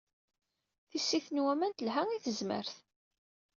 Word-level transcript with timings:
Tisit 0.89 1.27
n 1.31 1.41
waman 1.43 1.73
telha 1.73 2.03
i 2.09 2.19
tezmert 2.25 2.75